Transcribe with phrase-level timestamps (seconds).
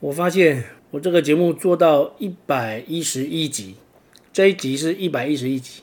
[0.00, 0.62] 我发现
[0.92, 3.74] 我这个节目做到一百一十一集，
[4.32, 5.82] 这一集是一百一十一集，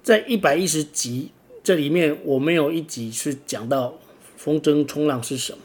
[0.00, 1.32] 在一百一十集
[1.64, 3.98] 这里面，我没有一集是讲到
[4.36, 5.58] 风筝冲浪是什么，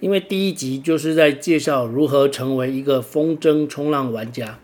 [0.00, 4.58] 因为第一集就是在介绍如何成为一个风筝冲浪玩家，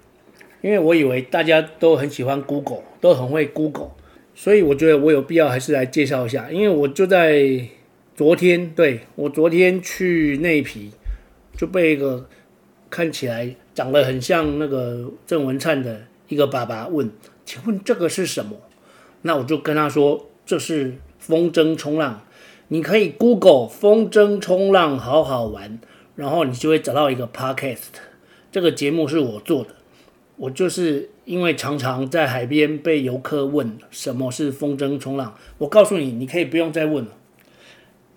[0.61, 3.93] 因为我以为大家都很喜欢 Google，都很会 Google，
[4.35, 7.69] 所以我觉得我有必要还是来介绍一下，因为我就在
[8.17, 10.91] 昨天，对，我昨天去内埤。
[11.57, 12.29] 就被一个
[12.91, 17.11] 看起来长得很像那个郑文灿的一个爸爸问
[17.45, 18.57] ：“请问这个是什么？”
[19.23, 22.23] 那我就跟他说：“这是风筝冲浪，
[22.69, 25.81] 你可以 Google 风筝冲浪好好玩，
[26.15, 27.97] 然后你就会找到一个 Podcast。
[28.53, 29.71] 这个节目是我做的，
[30.37, 37.11] 我就是因为常常在海边被游客问什么是风筝冲浪，我告诉你，你可以不用再问了。”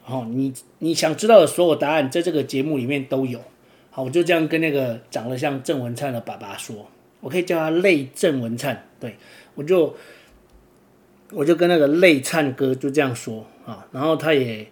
[0.09, 3.39] 哦，你你想知道的所有答案，在这个节目里面都有。
[3.91, 6.88] 好，我就这样跟那个长得像郑文灿的爸爸说，
[7.19, 8.87] 我可以叫他泪郑文灿。
[8.99, 9.17] 对，
[9.53, 9.95] 我就
[11.31, 14.67] 我就跟那个泪灿哥就这样说啊，然后他也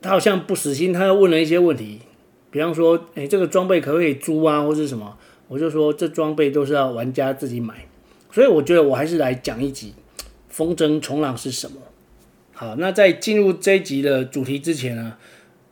[0.00, 2.00] 他好像不死心，他又问了一些问题，
[2.50, 5.18] 比方说，哎，这个装备可不可以租啊，或是什么？
[5.48, 7.86] 我就说这装备都是要玩家自己买，
[8.30, 9.92] 所以我觉得我还是来讲一集
[10.48, 11.76] 风筝冲浪是什么。
[12.54, 15.16] 好，那在进入这一集的主题之前呢，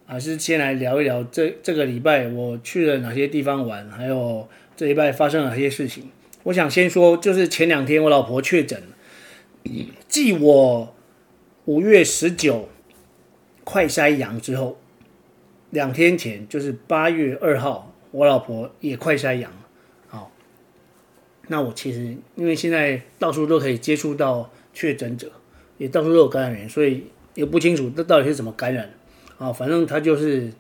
[0.06, 6.10] 还是先来聊一聊这这个礼拜我去了哪些地方玩，还有这礼拜发生了哪些事情。
[6.44, 8.82] 我想先说，就是前两天我老婆确诊，
[10.08, 10.94] 继我
[11.66, 12.70] 五月十九
[13.62, 14.80] 快筛阳之后，
[15.68, 19.52] 两天前就是八月二号，我老婆也快筛阳。
[20.08, 20.32] 好，
[21.48, 25.30] 那我其实因为现在到处都可以接触到确诊者。
[25.80, 27.04] 也到处都有感染源，所以
[27.34, 28.92] 也不清楚这到底是怎么感染
[29.38, 29.50] 啊。
[29.50, 30.52] 反正他就是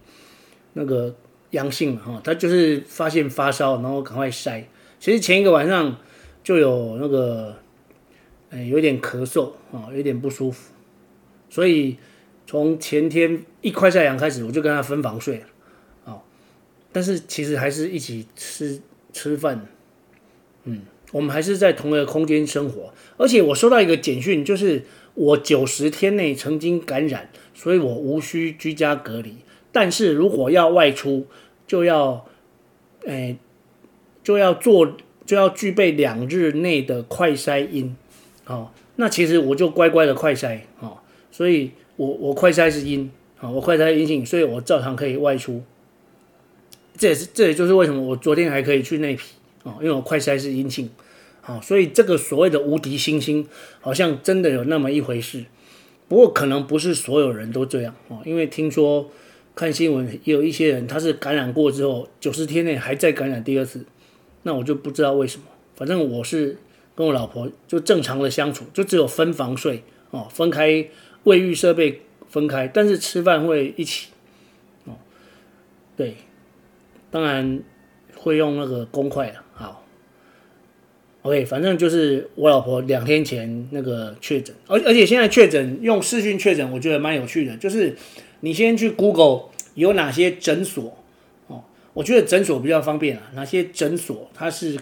[0.72, 1.14] 那个
[1.50, 4.64] 阳性哈，他就是发现发烧，然后赶快筛。
[4.98, 5.94] 其实前一个晚上
[6.42, 7.54] 就有那个，
[8.48, 10.72] 嗯，有点咳嗽啊，有点不舒服。
[11.50, 11.98] 所以
[12.46, 15.44] 从前天一快筛阳开始，我就跟他分房睡
[16.06, 16.16] 啊。
[16.92, 18.80] 但是其实还是一起吃
[19.12, 19.66] 吃饭，
[20.64, 20.80] 嗯，
[21.12, 22.94] 我们还是在同一个空间生活。
[23.18, 24.82] 而且我收到一个简讯，就是。
[25.20, 29.36] 我九十天内曾经感染，所以我无需居家隔离。
[29.70, 31.26] 但是如果要外出，
[31.66, 32.26] 就要，
[33.04, 33.36] 哎，
[34.24, 37.94] 就要做，就要具备两日内的快筛阴。
[38.44, 45.62] 好，那其实我就乖乖的快筛，好，所以我我快筛是阴，好，我快筛阴性，所以我照常可以外出。
[46.96, 50.88] 这也是，这也就是为什么我昨天还可以去内皮，哦，因为我快筛是阴性。
[51.50, 53.44] 好，所以这个所谓的无敌星星，
[53.80, 55.46] 好像真的有那么一回事。
[56.06, 59.10] 不过可能不是所有人都这样哦，因为听说
[59.56, 63.84] 看新闻也有一些人他是感染过之后九十天内还在感染第二次，
[64.44, 65.46] 那我就不知道为什么。
[65.74, 66.56] 反正我是
[66.94, 70.86] 跟我老婆就正常的相处，就只有分房睡哦，分开
[71.24, 74.10] 卫浴设备分开，但是吃饭会一起
[74.84, 74.94] 哦。
[75.96, 76.14] 对，
[77.10, 77.60] 当然
[78.14, 79.42] 会用那个公筷的。
[79.52, 79.79] 好。
[81.22, 87.54] OK，反正就是我老婆两天前那个确诊，而而且现在确诊用视讯确诊，我觉得蛮有趣的。
[87.58, 87.94] 就是
[88.40, 90.96] 你先去 Google 有哪些诊所
[91.48, 93.30] 哦，我觉得诊所比较方便啊。
[93.34, 94.78] 哪些诊所它是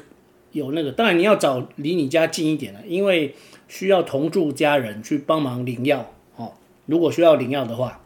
[0.52, 3.34] 有那个，当然你要找离你家近一点的，因为
[3.66, 6.52] 需要同住家人去帮忙领药哦。
[6.86, 8.04] 如果需要领药的话，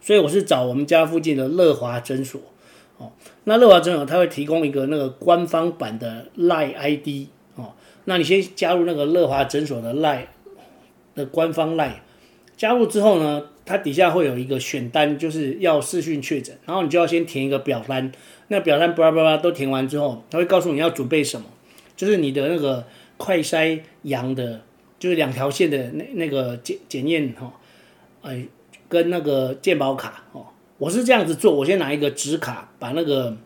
[0.00, 2.40] 所以我是找我们家附近的乐华诊所。
[2.98, 3.12] 哦，
[3.44, 7.72] 那乐华诊所它会提供一个那个官方版的 Line ID 哦，
[8.06, 10.26] 那你先加入那个乐华诊所的 Line
[11.14, 12.00] 的官方 Line，
[12.56, 18.10] 加入之后呢，它底下会有一个选单，就是要视讯确诊，然后你就要先填一个表单，
[18.48, 21.46] 那表单巴拉巴拉都填完之后，他会告诉你要准备什么，
[21.96, 22.84] 就是你的那个
[23.16, 24.62] 快筛阳的，
[24.98, 27.52] 就是两条线的那那个检检验哈，
[28.22, 28.44] 哎，
[28.88, 30.46] 跟那个健保卡哦。
[30.78, 33.36] 我是这样子做，我先拿一个纸卡，把那个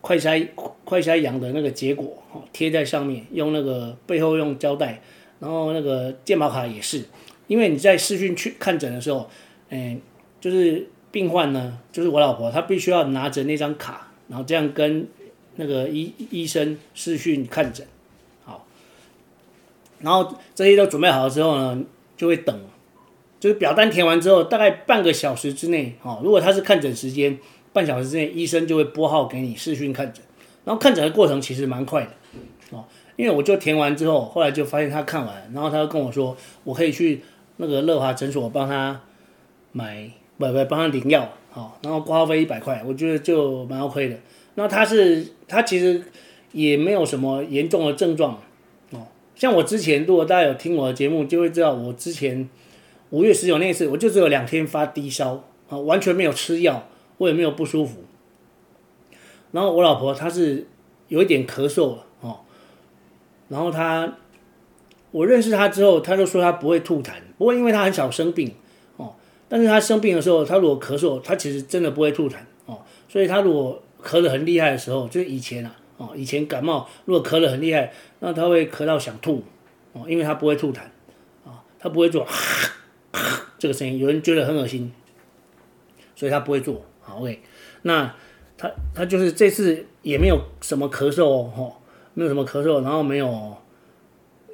[0.00, 0.48] 快筛
[0.84, 5.00] 快筛阳的那个结果哦贴在上面，用那个背后用胶带，
[5.38, 7.04] 然后那个健保卡也是，
[7.46, 9.30] 因为你在视讯去看诊的时候，
[9.70, 10.00] 嗯，
[10.40, 15.06] 就是病患呢，就是我老婆，她必须要拿着那张卡，然后这样跟
[15.54, 17.86] 那个医医生视讯看诊，
[18.44, 18.66] 好，
[20.00, 21.84] 然后这些都准备好了之后呢，
[22.16, 22.60] 就会等，
[23.42, 27.36] 就是表单填完之后，大概半个小时之内，哦，如果他是看诊时间，
[27.72, 30.22] 半小时之内，医生就会拨号给你视讯看诊，
[30.64, 32.10] 然后看诊的过程其实蛮快的，
[32.70, 32.84] 哦，
[33.16, 37.20] 因为我就填完之后，后来就发现他看完，然后他就跟我说，我可以去
[37.56, 39.00] 那个乐华诊所帮他
[39.72, 40.08] 买。
[40.38, 44.16] 不不，帮他领药，好，然后挂号费一百块，我觉得就蛮 OK 的。
[44.56, 46.02] 那他是他其实
[46.50, 48.42] 也没有什么严重的症状
[48.90, 49.06] 哦。
[49.36, 52.48] 像我之前，如果大家有听我的节目，就会知道我之前
[53.12, 56.88] 五月十九那次，我就只有两天发低烧啊，完全没有吃药，
[57.18, 58.04] 我也没有不舒服。
[59.50, 60.66] 然后我老婆她是
[61.08, 62.40] 有一点咳嗽了哦，
[63.48, 64.14] 然后她
[65.10, 68.54] 我认识她之后，她就说她不会吐痰，不过因为她很少生病。
[68.96, 69.14] 哦
[69.46, 72.80] 但是她生病的时候，她如果咳嗽，她其实真的不会吐痰哦。
[73.10, 79.44] 所以她如果咳得很厉害的时候，就是以前啊，哦，以前感冒如果咳得很厉害，那她会咳到想吐
[79.92, 80.78] 哦，因为她不会吐痰
[81.44, 82.26] 啊，她不会做
[83.58, 84.92] 这个声音，有人觉得很恶心，
[86.16, 86.84] 所以他不会做。
[87.00, 87.40] 好，OK，
[87.82, 88.14] 那
[88.56, 91.76] 他他就是这次也没有什么咳嗽哦，
[92.14, 93.56] 没有什么咳嗽，然后没有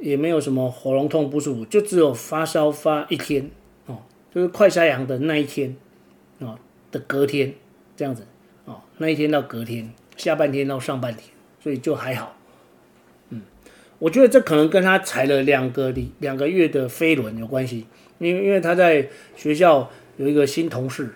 [0.01, 3.51] 也没有什么喉咙痛不舒服，就只有发烧发一天
[3.87, 3.99] 哦。
[4.35, 5.77] 就是快筛阳的那一天，
[6.41, 6.59] 啊
[6.91, 7.55] 的隔天
[7.97, 8.27] 这样子，
[8.67, 12.37] 啊那一天到隔天，下半天到上半天，所以就还好，
[13.31, 13.43] 嗯，
[13.99, 17.87] 我觉得这可能跟他踩了两个礼两个月的飞轮有关系，
[18.19, 21.11] 因为因为他在学校有一个新同事，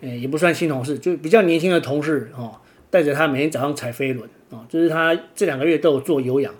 [0.00, 2.60] 诶也不算新同事，就比较年轻的同事哦，
[2.90, 6.54] 带着他每天早上踩飞轮啊，就是他这两个月都有做有氧，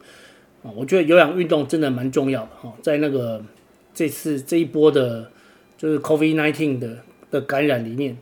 [0.62, 3.42] 啊，我觉得有氧运动真的蛮重要的哈，在那个
[3.92, 5.30] 这次这一波的。
[5.76, 6.98] 就是 COVID nineteen 的
[7.32, 8.16] 的感染里面，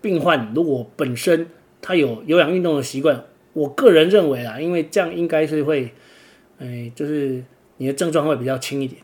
[0.00, 1.48] 病患如果本身
[1.82, 5.90] 他有有氧运动的习惯，我个人认为啊，因为这样应该是会，
[6.58, 7.42] 哎，就是
[7.76, 9.02] 你的症状会比较轻一点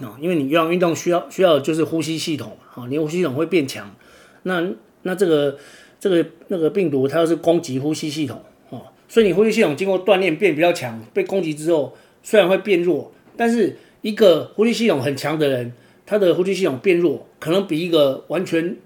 [0.00, 3.94] 啊，因为你有氧运动需要需要的就是呼吸系统啊，你呼吸系统会变强，
[4.42, 4.66] 那
[5.02, 5.56] 那这个
[6.00, 15.72] 这个那个病毒它要是攻击呼吸系统哦，所以你呼吸系统经过锻炼变比较强，被攻击之后虽然会变弱，但是一个呼吸系统很强的人。
[16.06, 18.76] 他的呼吸系统变弱，可能比一个完全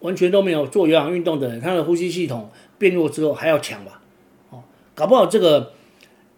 [0.00, 4.02] 完全都没有做有氧运动的人，他的呼吸系统变弱之后还要强吧？
[4.50, 4.62] 哦，
[4.94, 5.72] 搞不好这个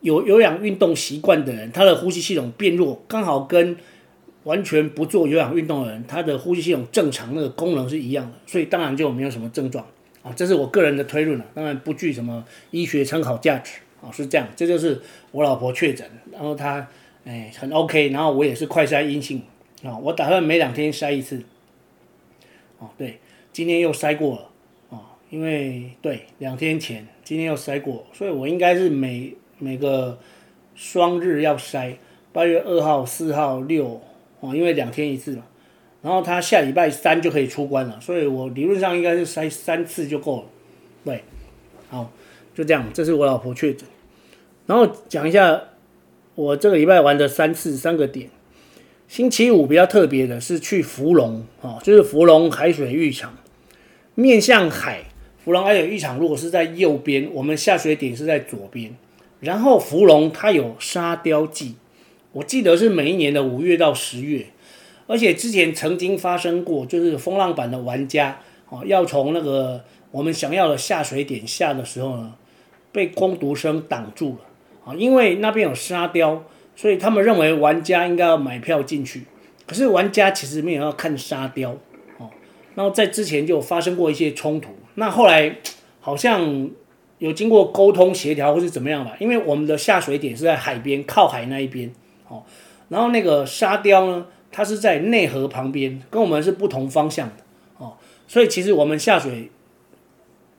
[0.01, 3.77] 有有氧运动习惯的人，他的呼吸系统变弱，刚好跟
[4.49, 9.85] 完全不做有氧运动的人，他的呼吸系统正常那个功能是一样的，所以当然就没有什么症状
[10.23, 10.33] 啊。
[10.35, 14.09] 这是我个人的推论了，当然不具什么医学参考价值啊。
[14.11, 15.03] 是这样，这就是
[15.33, 16.89] 我老婆确诊，然后她
[17.27, 19.43] 哎很 OK，然后我也是快筛阴性。
[19.85, 21.43] 啊、我打算每两天筛一次。
[22.79, 23.21] 哦，对，
[23.53, 24.43] 今天又筛过了。
[24.89, 30.19] 啊、哦，因为对，两天前今天又筛过，所以我应该是每每个
[30.75, 31.97] 双日要筛，
[32.33, 34.01] 八月二号、四号、六，
[34.41, 35.43] 哦，因为两天一次嘛。
[36.01, 40.45] 然后他下礼拜三就可以出关了，所以我理论上应该是三三次就够了。
[41.05, 41.25] 对，
[41.89, 42.11] 好，
[42.55, 43.87] 就这样，这是我老婆确诊。
[44.67, 45.61] 然后讲一下
[46.37, 48.31] 我这个礼拜玩的三次三个点。
[49.09, 53.37] 星期五比较特别的是去芙蓉啊，就是芙蓉海水浴场，
[54.15, 55.05] 面向海。
[55.43, 58.95] 芙蓉海水浴场如果是在右边，我们下水点是在左边。
[59.41, 61.77] 然后芙蓉它有沙雕季，
[62.39, 64.47] 我记得是每一年的五月到十月，
[65.09, 72.35] 而且之前曾经发生过，就是风浪板的玩家哦，要从那个我们想要的下水点下的时候呢，
[72.93, 74.39] 被工读生挡住了
[74.85, 76.45] 啊，因为那边有沙雕。
[76.77, 79.25] 所以他们认为玩家应该要买票进去，
[79.67, 81.77] 可是玩家其实没有要看沙雕
[82.19, 82.31] 哦。
[82.77, 85.57] 然后在之前就发生过一些冲突，那后来
[85.99, 86.71] 好像
[87.19, 91.93] 有经过沟通协调或是怎么样吧，因为我们的下水点是在海边靠海那一边
[92.29, 92.43] 哦，
[92.89, 97.35] 然后那个沙雕呢，它是在内河旁边，跟我们是不同方向的
[97.79, 97.95] 哦，
[98.27, 99.51] 所以其实我们下水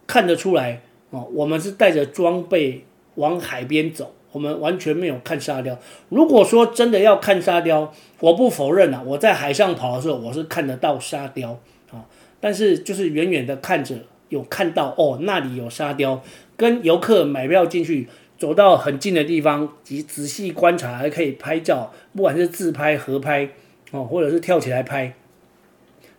[0.06, 2.86] 看得出来哦，我们是带着装备
[3.16, 4.14] 往海边走。
[4.32, 5.76] 我们完全没有看沙雕。
[6.10, 11.60] 如果说真的要看沙雕，我不否认啊，我在海上跑的时候，我是看得到沙雕
[11.92, 12.06] 啊。
[12.40, 13.96] 但是就是远远的看着，
[14.30, 16.22] 有看到哦，那里有沙雕。
[16.56, 18.08] 跟游客买票进去，
[18.40, 23.50] 走到很近的地方，及仔细观察，还可以拍照，不管是自拍、合拍
[23.92, 25.14] 哦，或者是跳起来拍。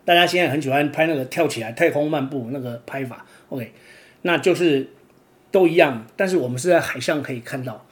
[0.05, 3.71] 大家现在很喜欢拍那个跳起来太空漫步那个拍法，OK，
[4.21, 4.87] 那就是
[5.49, 6.05] 都一样。
[6.15, 7.85] 但是我们是在海上可以看到。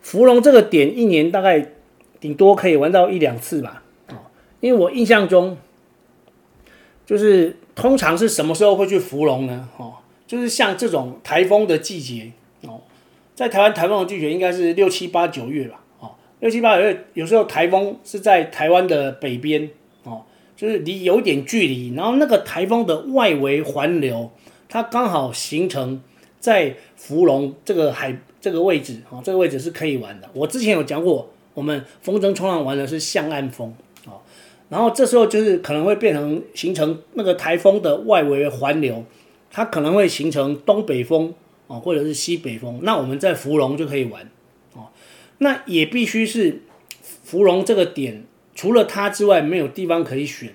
[0.00, 1.72] 芙蓉这个点一年大概
[2.18, 4.16] 顶多可以玩到一两次吧，哦，
[4.58, 5.56] 因为我印象中
[7.06, 9.68] 就是通常是什么时候会去芙蓉呢？
[9.76, 9.94] 哦，
[10.26, 12.32] 就是像这种台风的季节，
[13.38, 15.80] 在台湾台风的季节应该是六七八九月吧。
[16.00, 19.70] 哦，六七八九月有时候台风是在台湾的北边
[20.02, 20.22] 哦，
[20.56, 24.28] 就是离有点距离，然后那个台风的外围环流，
[24.68, 26.02] 它刚好形成
[26.40, 30.28] 在芙蓉这个海这个位置哦，这个位置是可以玩的。
[30.32, 33.72] 我之前有讲过，我们风筝冲浪玩的是向岸风。
[34.04, 34.18] 哦
[34.68, 39.04] 然后这时候就是可能会变成形成那个台风的外围环流，
[39.48, 41.32] 它可能会形成东北风
[41.68, 42.80] 哦，或者是西北风。
[42.82, 44.28] 那我们在芙蓉就可以玩
[44.72, 44.88] 哦。
[45.38, 46.62] 那也必须是
[47.00, 48.24] 芙蓉这个点，
[48.56, 50.54] 除了它之外没有地方可以选。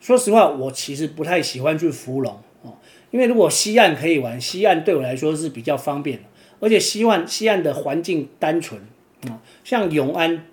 [0.00, 2.74] 说实话，我其实不太喜欢去芙蓉哦，
[3.10, 6.20] 因为如果西岸可以玩，西岸对我来说是比较方便，
[6.60, 8.80] 而且西岸西岸的环境单纯
[9.28, 10.44] 啊，像永安。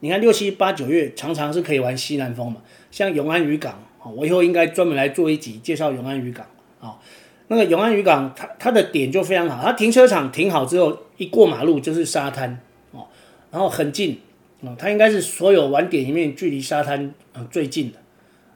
[0.00, 2.60] 你看六七八九月常常是可以玩西南风嘛，
[2.90, 3.82] 像永安渔港，
[4.14, 6.46] 我以后应该专门来做一集介绍永安渔港
[6.78, 7.00] 啊。
[7.48, 12.60] 那个永安渔港，它它的点就非常好，它停车场停好之后，一过马路就是沙滩
[12.92, 13.06] 哦，
[13.50, 14.18] 然后很近
[14.60, 17.12] 哦，它应该是所有玩点里面距离沙滩
[17.50, 17.98] 最近的。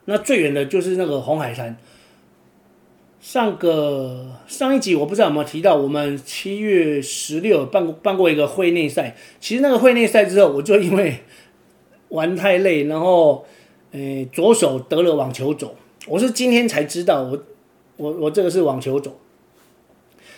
[0.06, 1.76] 那最远的就是那个红海滩。
[3.20, 9.16] 上个上一集我不知道有没有提到，我们七月十六办过办过一个会内赛。
[9.40, 11.18] 其实那个会内赛之后，我就因为
[12.10, 13.44] 玩太累，然后，
[13.90, 15.74] 呃，左手得了网球肘。
[16.06, 17.42] 我是今天才知道我，
[17.98, 19.14] 我我这个是网球肘，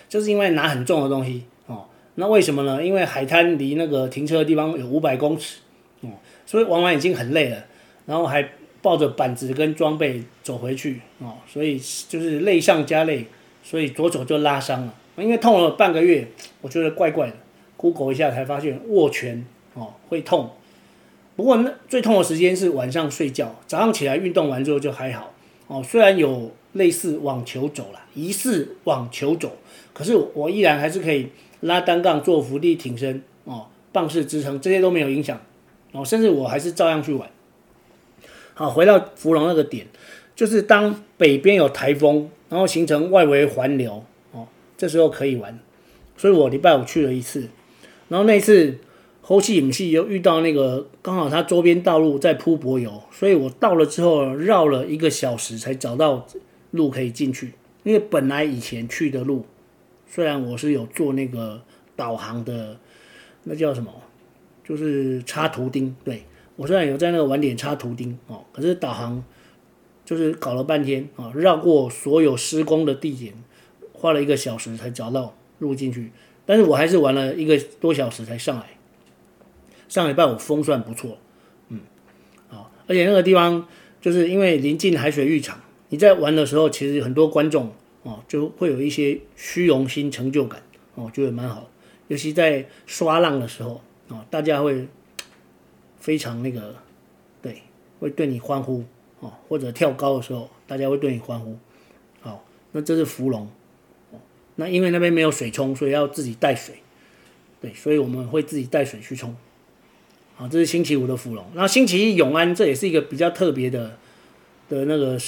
[0.09, 1.87] 就是因为拿很重的东西哦。
[2.17, 2.85] 那为什么呢？
[2.85, 5.61] 因为海滩离那个停车的地方有五百公尺，
[6.01, 6.11] 哦，
[6.45, 7.65] 所以玩完已经很累了，
[8.07, 8.51] 然后还
[8.83, 13.27] 抱着板子跟装备走回去哦，所以就是累上加累，
[13.63, 14.95] 所以左手就拉伤了。
[15.17, 16.27] 因为痛了半个月，
[16.63, 17.37] 我觉得怪怪的
[17.77, 20.51] ，Google 一下才发现握拳哦会痛。
[21.37, 25.35] 不过那最痛的时间是晚上睡觉，早上起来运动完之后就还好
[25.67, 25.83] 哦。
[25.83, 29.57] 虽然有类似网球走啦，疑似网球走，
[29.93, 31.29] 可是我依然还是可以
[31.61, 35.41] 拉单杠、做伏地挺身哦，棒式支撑这些都没有影响
[35.93, 37.29] 哦，甚至我还是照样去玩。
[38.55, 39.87] 好，回到芙蓉那个点，
[40.35, 44.47] 就是当北边有台风，然后形成外围环流哦，
[44.77, 45.59] 这时候可以玩。
[46.17, 47.49] 所以我礼拜五去了一次，
[48.09, 48.79] 然后那一次。
[49.23, 56.27] 后期影戏又遇到那个刚好它周边道路在铺柏油，所以我到了之后绕了一个小时才找到
[56.71, 57.53] 路可以进去。
[57.83, 59.47] 因为本来以前去的路，
[60.07, 61.63] 虽然我是有做那个
[61.97, 62.79] 导航的，
[63.45, 63.91] 那叫什么？
[64.63, 65.97] 就是插图钉。
[66.05, 66.25] 对，
[66.57, 69.25] 我虽然有在那个晚点插图钉哦，可是导航
[70.05, 73.33] 就是搞了半天啊，绕过所有施工的地点，
[73.93, 76.13] 花了一个小时才找到路进去。
[76.45, 78.67] 但是我还是玩了一个多小时才上来。
[79.89, 81.19] 上礼拜我风算不错，
[81.69, 81.81] 嗯，
[82.49, 83.67] 好，而且那个地方
[84.01, 90.63] 就是因为临近海水浴场，你在玩的时候，其实很多观众哦就会有一些虚荣心、成就感
[90.95, 91.69] 哦，觉得蛮好。
[92.09, 94.89] 尤其在刷浪的时候哦，大家会
[96.01, 96.75] 非常那个，
[97.41, 97.63] 对，
[98.01, 98.85] 会对你欢呼
[99.21, 101.57] 哦，或者跳高的时候，大家会对你欢呼。
[102.21, 103.49] 好，那这是福隆，
[104.57, 106.77] 那因为那边没有水冲，所以要自己带水，
[107.61, 109.37] 对，所以我们会自己带水去冲。
[110.35, 113.97] 好，这是星期五的福隆，那星期一永安，这也是一个比较特别的
[114.69, 115.19] 的那个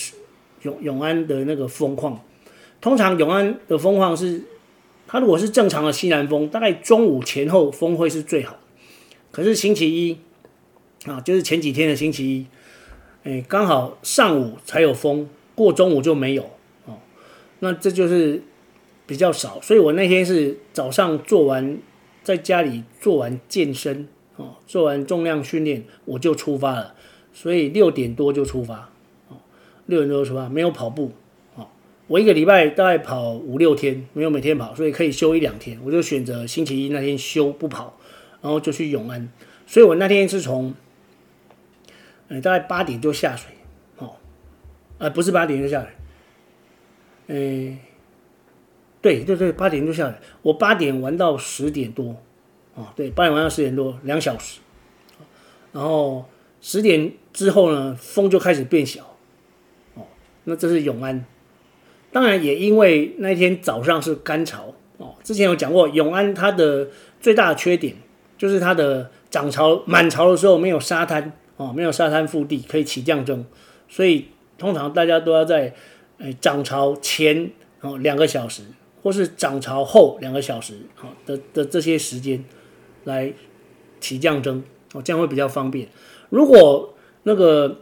[0.62, 2.20] 永永安的那个风况。
[2.80, 4.42] 通常永安的风况是，
[5.06, 8.58] 它如果是正常的西南风，大概中午前后风会是最好。
[9.30, 10.18] 可是星期一
[11.06, 12.46] 啊，就是前几天的星期一，
[13.24, 16.42] 哎，刚好上午才有风，过中午就没有
[16.86, 16.98] 哦。
[17.60, 18.42] 那这就是
[19.06, 21.78] 比较少，所以我那天是早上做完，
[22.22, 24.08] 在家里做完健身。
[24.36, 26.94] 哦，做完重量训练我就出发了，
[27.34, 28.91] 所以六点多就出发。
[29.86, 31.12] 六点多出发，没有跑步。
[31.54, 31.68] 哦，
[32.06, 35.78] 我一个礼拜大概跑五六天，没有每天跑，所以可以休一两天。
[35.84, 37.98] 我就选择星期一那天休不跑，
[38.40, 39.28] 然后就去永安。
[39.66, 40.74] 所以我那天是从，
[42.28, 43.52] 呃，大概八点就下水。
[43.98, 44.16] 哦，
[44.98, 45.94] 呃，不是八点就下来。
[47.28, 47.34] 呃，
[49.00, 50.18] 对对对，八点就下来。
[50.42, 52.16] 我八点玩到十点多。
[52.74, 54.60] 哦，对，八点玩到十点多，两小时，
[55.72, 56.24] 然后
[56.62, 59.11] 十点之后呢，风就开始变小，
[60.44, 61.24] 那这是永安，
[62.12, 66.88] 当然也因为那天早上是干潮，哦，之前有讲过，永安它的
[67.20, 67.96] 最大的缺点
[68.36, 73.44] 就是它的涨潮满潮的时候没有沙滩，哦，没有沙滩腹地可以起降筝，
[73.88, 74.26] 所以
[74.58, 75.74] 通常大家都要在
[76.18, 78.62] 诶涨潮前哦两个小时，
[79.02, 82.44] 或是涨潮后两个小时，好的的这些时间。
[83.04, 83.32] 来
[83.98, 85.88] 起降筝哦，这样会比较方便。
[86.30, 86.94] 如果
[87.24, 87.80] 那个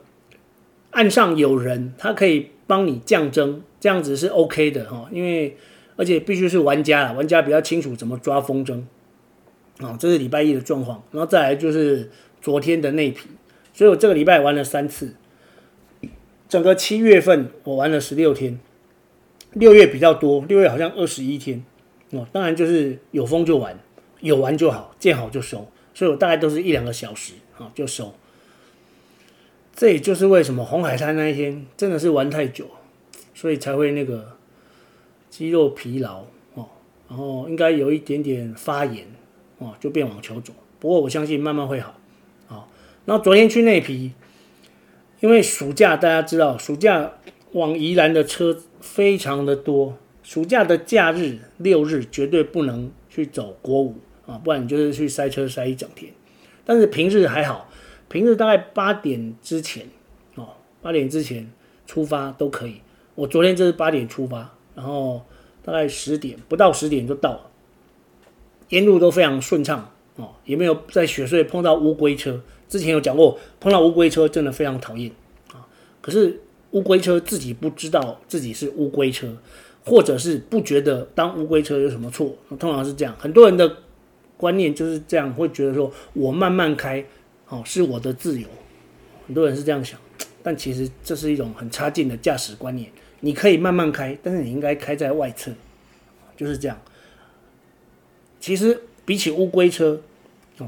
[0.91, 5.09] 岸上有人，他可以帮你降增，这样子是 OK 的哈。
[5.13, 5.57] 因为
[5.97, 8.83] 而且必须是玩家，玩家比较清楚怎么抓风筝。
[9.79, 12.11] 啊，这是礼拜一的状况，然后再来就是
[12.43, 13.31] 昨天的内皮，
[13.73, 15.15] 所以我这个礼拜玩了三次，
[16.47, 18.61] 整个七月份我玩了十六天，
[19.55, 21.65] 六月比较多，六月好像二十一天，
[22.11, 23.79] 哦，当然就是有风就玩，
[24.21, 28.13] 有玩就好，见好就收，所以我大概都是一两个小时啊就收，
[29.81, 32.67] 这也就是为什么红海滩那一天真的是玩太久，
[33.35, 34.37] 所以才会那个
[35.31, 36.69] 肌肉疲劳哦，
[37.09, 39.07] 然后应该有一点点发炎。
[39.57, 41.99] 哦，就变网球肘，不过我相信慢慢会好。
[42.47, 42.69] 好，
[43.07, 44.11] 然后昨天去内埤，
[45.21, 47.13] 因为暑假大家知道，暑假
[47.53, 53.97] 往宜兰的车非常的多，暑假的假日六日绝对不能去走国五
[54.27, 56.13] 啊，不然你就是去塞车塞一整天。
[56.67, 57.70] 但是平日还好，
[58.11, 59.87] 平日大概八点之前
[60.35, 60.49] 哦，
[60.83, 61.49] 八点之前
[61.87, 62.83] 出发都可以。
[63.15, 65.25] 我昨天就是八点出发，然后
[65.65, 67.51] 大概十点不到十点就到了。
[68.71, 72.43] 沿路都非常顺畅哦，也没有在雪隧碰到乌龟车。
[72.69, 75.11] 之前有讲过，碰到乌龟车真的非常讨厌
[75.53, 75.67] 啊。
[76.01, 76.41] 可是
[76.73, 79.37] 乌龟车自己不知道自己是乌龟车，
[79.85, 83.15] 或者是不觉得当乌龟车有什么错，通常是这样。
[83.19, 83.77] 很多人的
[84.37, 87.05] 观念就是这样，会觉得说我慢慢开
[87.51, 88.49] 哦是我的自由。
[89.27, 90.01] 很多人是这样想，
[90.43, 92.91] 但其实这是一种很差劲的驾驶观念。
[93.21, 95.53] 你可以慢慢开，但是你应该开在外侧，
[96.37, 96.81] 就是这样。
[98.41, 100.01] 其实比起乌龟车，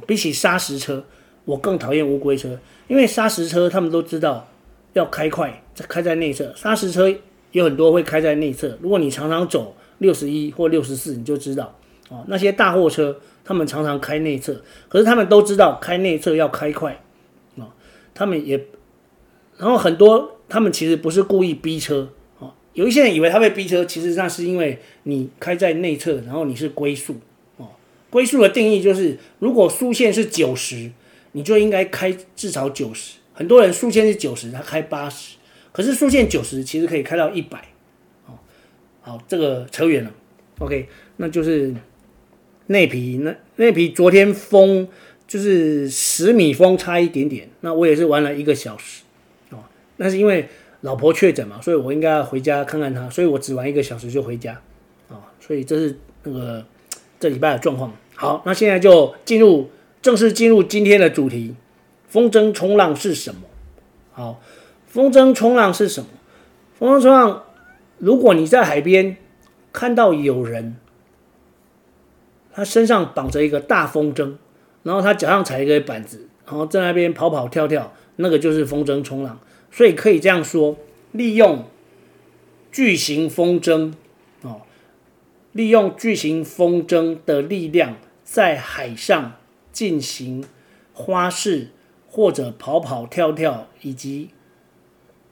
[0.07, 1.05] 比起砂石车，
[1.47, 2.59] 我更讨厌乌龟车，
[2.89, 4.47] 因为砂石车他们都知道
[4.93, 6.53] 要开快，开在内侧。
[6.55, 7.13] 砂石车
[7.53, 11.77] 有很多会开在内侧，如果你常常走六十一或六十四，你就知道
[12.13, 12.25] 哦。
[12.29, 17.03] 那些大货车他们常常开内侧，可是他们都知道开内侧要开快
[17.57, 17.67] 啊，
[18.15, 18.57] 他们也，
[19.57, 27.15] 然后很多他们其实不是故意逼车啊，有一些人以为他被逼车，其实那是因为你开在内侧，然后你是龟速。
[27.57, 27.71] 哦
[28.11, 30.93] 龟速的定义就是，如果速限是九十，
[31.33, 33.17] 你就应该开至少九十。
[33.33, 35.37] 很多人速限是九十，他开八十，
[35.73, 37.59] 可是速限九十其实可以开到一百。
[38.27, 38.37] 哦
[39.01, 40.13] 好，这个扯远了。
[40.59, 41.75] OK，那就是
[42.73, 43.21] 那皮。
[43.23, 44.89] 那那皮昨天风
[45.29, 49.03] 就是十米风差一点点，那我也是玩了一个小时。
[49.51, 49.59] 哦，
[49.99, 50.49] 那是因为
[50.81, 54.61] 老婆确诊嘛，所以我应该要回家看看她，所以我只玩一个小时就回家。
[55.09, 56.67] 啊，所以这是那个
[57.21, 57.95] 这礼拜的状况。
[58.15, 61.55] 好，那现在就进入正式进入今天的主题，
[62.09, 63.41] 风筝冲浪是什么？
[64.13, 64.41] 好，
[64.87, 66.09] 风筝冲浪是什么？
[66.79, 67.45] 风筝冲浪，
[67.99, 69.17] 如果你在海边
[69.73, 70.77] 看到有人，
[72.53, 74.35] 他身上绑着一个大风筝，
[74.83, 79.39] 然后他脚上踩一个板子，然后在那边跑跑跳跳，那个就是风筝冲浪。
[79.71, 80.77] 所以可以这样说，
[81.13, 81.65] 利用
[82.71, 83.93] 巨型风筝
[84.43, 84.63] 哦，
[85.53, 87.97] 利用巨型风筝的力量。
[88.25, 89.35] 在海上
[89.73, 90.43] 进行
[90.95, 91.69] 花式
[92.09, 94.31] 或者跑跑跳跳以及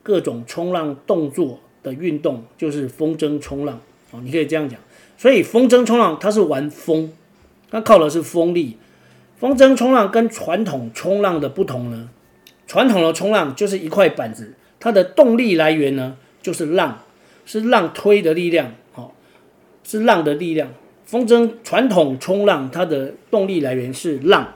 [0.03, 3.81] 各种冲浪动作的运动，就是风筝冲浪
[4.11, 4.21] 哦。
[4.23, 4.79] 你可以这样讲，
[5.21, 7.13] 所以风筝冲浪它是玩风，
[7.71, 8.79] 它靠的是风力。
[9.39, 12.09] 风筝冲浪跟传统冲浪的不同呢，
[12.67, 17.01] 传统的冲浪就是一块板子，它的动力来源呢就是浪，
[17.45, 19.13] 是浪推的力量，哦，
[19.85, 20.71] 是浪的力量。
[21.05, 24.55] 风筝传统冲浪，它的动力来源是浪，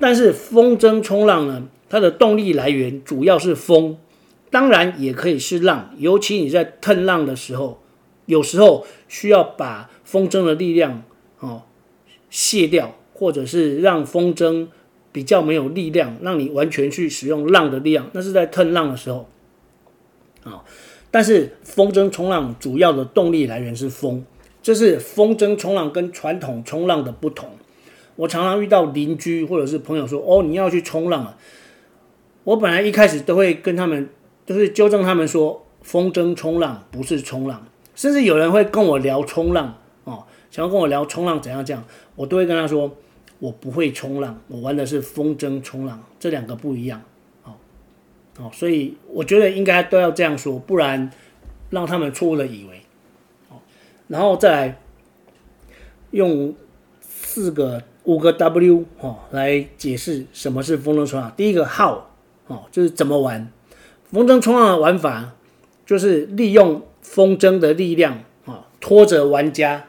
[0.00, 3.96] 但是风筝冲浪呢，它的动力来源主要是风，
[4.50, 7.80] 当然也可以是浪，尤其你在腾浪的时候，
[8.26, 11.04] 有时候需要把风筝的力量
[11.38, 11.62] 哦
[12.30, 14.66] 卸掉，或者是让风筝
[15.12, 19.28] 比较没有力量，让你完全去使用浪的力量，那是在腾浪的时候
[20.42, 20.64] 啊、
[21.12, 24.24] 但是风筝冲浪主要的动力来源是风。
[24.60, 27.50] 这是风筝冲浪跟传统冲浪的不同。
[28.16, 31.38] 我常常遇到邻居或者是朋友说：“哦，你要去冲浪啊！”
[32.44, 34.08] 我本来一开始都会跟他们，
[34.44, 37.66] 就是纠正他们说，风筝冲浪不是冲浪。
[37.94, 39.79] 甚至有人会跟我聊冲浪，
[40.50, 41.84] 想要跟我聊冲浪怎样这样，
[42.16, 42.96] 我都会跟他说
[43.38, 47.00] ：“我不会冲浪，我玩的是风筝冲浪，这两个不一样。”
[47.44, 47.54] 哦
[48.38, 51.10] 哦，所以我觉得应该都要这样说，不然
[51.70, 52.82] 让他们错误的以为。
[53.48, 53.56] 哦
[54.08, 54.80] 然后再来
[56.10, 56.52] 用
[57.00, 61.32] 四个五个 W 哦来解释什么是风筝冲浪。
[61.36, 62.02] 第一个 How
[62.48, 63.52] 哦就是怎么玩，
[64.10, 65.34] 风筝冲浪的玩法
[65.86, 69.84] 就是利用风筝的力量啊拖着玩家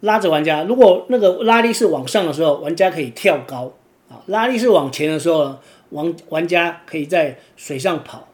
[0.00, 0.64] 拉着玩家。
[0.64, 3.72] 如果那个拉力是往上的时候，玩家可以跳高
[4.08, 5.58] 啊；拉力是往前的时候，
[5.90, 8.28] 玩玩家可以在水上跑。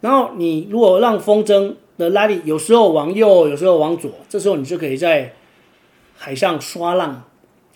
[0.00, 5.34] 然后你如果让风筝的拉力有时候往右，有时候往左，这时候你就可以在
[6.16, 7.24] 海上刷浪，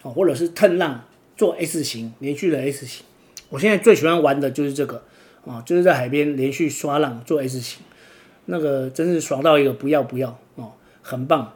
[0.02, 1.04] 哦，或者是腾浪
[1.36, 3.04] 做 S 型连续的 S 型。
[3.50, 5.02] 我现在最喜欢玩的就是这个
[5.46, 7.82] 啊，就是在海边连续刷浪做 S 型，
[8.46, 11.52] 那个真是爽到一个不要不要哦，很棒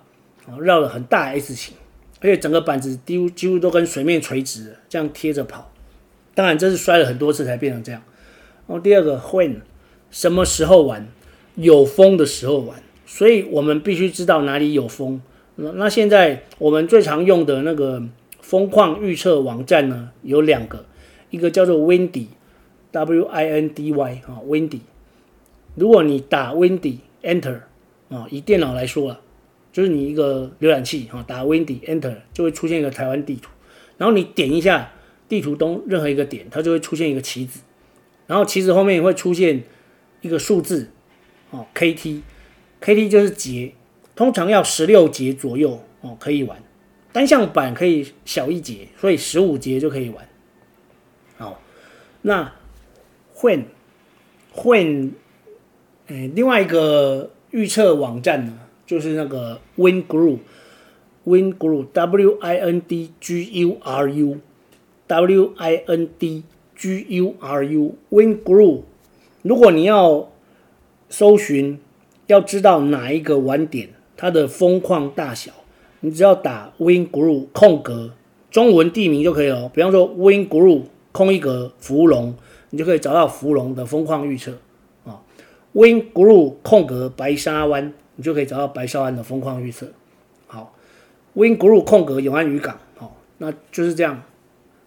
[0.46, 1.74] 啊，绕了很大 S 型，
[2.20, 5.72] 而且整个板子几乎几乎都跟水面垂直，这样贴着跑。
[6.34, 8.02] 当然这是摔了很多次才变成这样。
[8.66, 9.56] 然后第二个 when
[10.10, 11.08] 什么时候玩？
[11.56, 15.20] 有风的时候玩，所以我们必须知道哪里有风。
[15.56, 18.00] 那现在我们最常用的那个
[18.40, 20.84] 风况预测网站呢，有两个。
[21.30, 24.78] 一个叫做 Windy，W-I-N-D-Y 啊，Windy。
[25.74, 27.62] 如果你打 Windy Enter
[28.08, 29.20] 啊，以电脑来说啊，
[29.78, 33.48] 就是你一个浏览器哈，打 Windy Enter 就会出现一个台湾地图。
[33.96, 34.90] 然后你点一下
[35.28, 37.60] 地图中任何一个点，它就会出现一个棋子。
[38.26, 39.62] 然后棋子后面也会出现
[40.20, 40.90] 一个数字
[41.52, 43.72] 哦，KT，KT 就是节，
[44.16, 46.60] 通常要十六节左右哦可以玩。
[47.12, 50.28] 单向板可以小一节，所以十五节就可以玩。
[51.36, 51.62] 好，
[52.22, 52.52] 那
[53.36, 53.66] when
[54.56, 55.12] when，
[56.08, 66.42] 呃，另外一个预测网站呢，就是那个 Wind Guru，Wind Guru，W I N D G U R U，W I N D
[66.74, 68.80] G U R U，Wind Guru。
[69.42, 70.30] 如果你要
[71.08, 71.78] 搜寻，
[72.26, 75.52] 要知道哪一个晚点它的风况大小，
[76.00, 78.14] 你只要打 Wind Guru 空格
[78.50, 79.68] 中文地名就可以了。
[79.68, 80.82] 比方说 Wind Guru。
[81.10, 82.34] 空一格芙蓉，
[82.70, 84.52] 你就可以找到芙蓉的风况预测
[85.04, 85.20] 啊。
[85.74, 89.86] Wind Guru 空格白沙湾，你就可以找到白沙湾的风况预测。
[90.48, 90.74] 好
[91.36, 94.22] ，Wind Guru 空格永安渔港，好，那就是这样，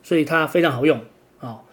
[0.03, 0.99] 所以它非常好用
[1.37, 1.65] 好。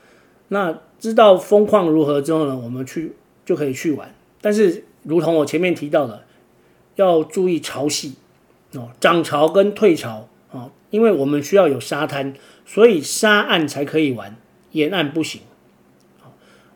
[0.48, 4.14] 那知道风况如何之后呢，我们去就可以去玩。
[4.40, 6.22] 但是，如同我前面提到的，
[6.94, 8.12] 要注意潮汐
[8.74, 12.34] 哦，涨潮跟退潮啊，因为我们需要有沙滩。
[12.64, 14.36] 所以沙岸才可以玩，
[14.72, 15.40] 沿岸不行。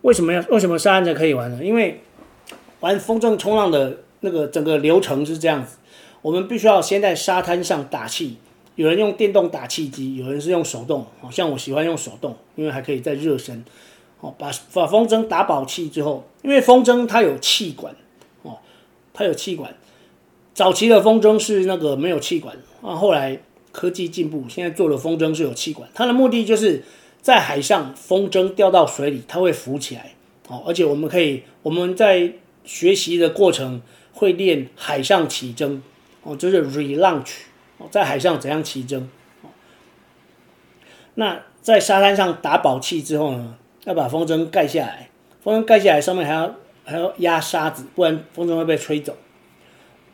[0.00, 1.62] 为什么要为什么沙岸才可以玩呢？
[1.62, 2.00] 因为
[2.80, 5.76] 玩风筝冲浪的那个整个流程是这样子：
[6.22, 8.38] 我们必须要先在沙滩上打气，
[8.74, 11.06] 有人用电动打气机，有人是用手动。
[11.30, 13.64] 像我喜欢用手动，因为还可以再热身。
[14.20, 17.94] 哦，把把风筝打饱气之后，因为风筝它有气管，
[18.42, 18.58] 哦，
[19.12, 19.74] 它有气管。
[20.54, 23.40] 早期的风筝是那个没有气管，啊，后来。
[23.72, 26.84] 科技进步，现在做的风筝是有气管，它的目的就是
[27.22, 30.12] 在海上风筝掉到水里，它会浮起来。
[30.46, 33.80] 哦，而且我们可以我们在学习的过程
[34.22, 35.82] 会练海上起征，
[36.22, 37.32] 哦，就是 relaunch，
[37.78, 39.10] 哦，在海上怎样起征。
[41.14, 45.10] 那在沙滩上打饱气之后呢，要把风筝盖下来，
[45.42, 46.54] 风筝盖下来上面还要
[46.84, 49.16] 还要压沙子，不然风筝会被吹走。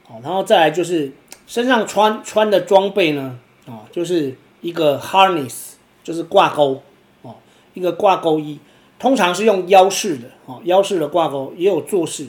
[0.09, 1.13] 哦，然后再来就是
[1.47, 3.39] 身上穿穿的装备呢。
[3.67, 6.83] 哦，就是一个 harness，就是挂钩，
[7.21, 7.37] 哦，
[7.75, 8.59] 一个挂钩衣，
[8.99, 12.29] 通常是用腰式的，哦，腰式的挂钩也有坐式。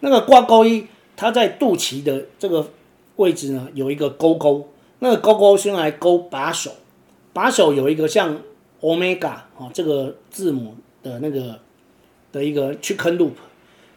[0.00, 0.86] 那个挂钩衣，
[1.20, 2.66] 它在肚脐的这个
[3.16, 4.66] 位置呢，有一个钩钩，
[5.00, 6.70] 那个钩钩是用来勾把手，
[7.34, 8.38] 把手有一个像
[8.80, 11.58] omega 哦这个字母的那个
[12.32, 13.32] 的一个曲喷 loop，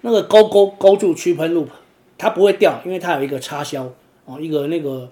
[0.02, 1.68] 那个钩钩勾住 chicken loop，
[2.18, 3.90] 它不会掉，因为它有一个插销，
[4.26, 5.10] 哦，一个那个。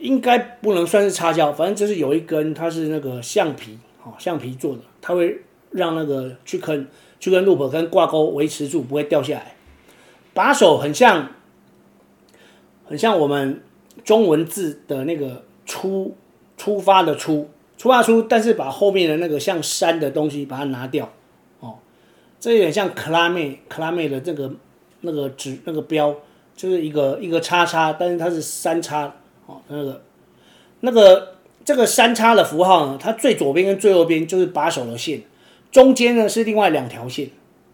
[0.00, 6.84] 应该不能算是插销，反正就是有一根，它是那个橡皮，哦，橡皮做的，它会让那个 chicken
[7.18, 9.53] chicken loop 跟挂钩维持住，不会掉下来。
[10.34, 11.30] 把手很像，
[12.84, 13.62] 很像我们
[14.04, 16.14] 中文字的那个出
[16.58, 21.10] 出发的出，出发出，但是把后面的那个像山的东西把它拿掉，
[21.60, 21.78] 哦，
[22.38, 24.52] 这有点像 clame clame 的这个
[25.00, 26.14] 那个指那个标，
[26.54, 29.14] 就是一个一个叉叉，但是它是三叉。
[29.46, 30.02] 哦，那个，
[30.80, 31.34] 那个
[31.66, 35.20] 这个三叉的符号呢，它最左边跟最右边就是把手的线，
[35.70, 37.28] 中间呢是另外两条线，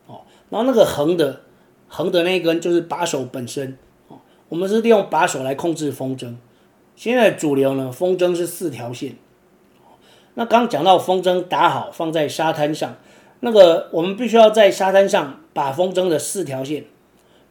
[0.09, 1.42] 哦，然后那个横的
[1.92, 3.76] 横的那一根就是把手本身，
[4.07, 6.37] 哦，我们是利用把手来控制风筝。
[6.94, 9.16] 现在主流呢，风筝是四条线。
[10.35, 12.96] 那刚讲到风筝打好放在沙滩上，
[13.40, 16.85] 那个我们必须要在沙滩上把风筝的四条线，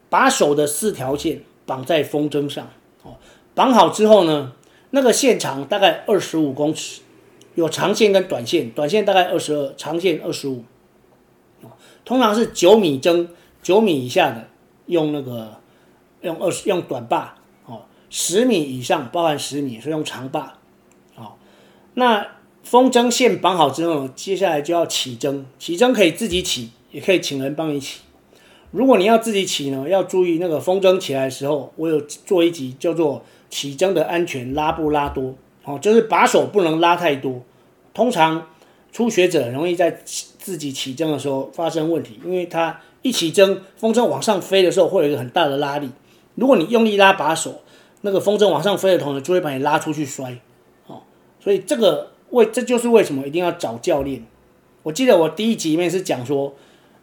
[0.08, 2.70] 把手的四条线绑在风筝上，
[3.02, 3.16] 哦。
[3.54, 4.52] 绑好之后呢，
[4.90, 7.02] 那个线长大概二十五公尺，
[7.56, 10.64] 有长线跟短线，短线大概二十二，长线二十五。
[12.04, 13.28] 通常是九米筝，
[13.62, 14.48] 九米以下的
[14.86, 15.60] 用那个
[16.22, 20.58] 用二十用短把，哦，十米以上包含十米是用长把，
[21.16, 21.32] 哦，
[21.94, 22.26] 那
[22.62, 28.00] 风筝线绑好之后，接下来就要起筝，起筝可以自己起，也可以请人帮你起。
[28.70, 37.42] 如果你要自己起呢，要注意那个风筝起来的时候，我有做一集叫做起筝的安全拉布拉多，哦，就是把手不能拉太多。
[37.92, 38.46] 通常
[38.92, 45.90] 初学者容易在自己起筝的时候发生问题，因为他一起筝，风筝往上飞的时候会有一个很大的拉力。
[46.34, 47.60] 如果你用力拉把手，
[48.02, 50.38] 那个风筝往上飞的同时就会把你拉出去摔，
[50.86, 51.02] 哦，
[51.38, 54.24] 所以这个为这就是为什么一定要找教练。
[54.82, 56.54] 我记得我第一集里面是讲说，